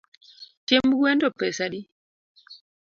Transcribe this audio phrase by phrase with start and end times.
[0.65, 1.79] Chiemb gwen to pesa adi?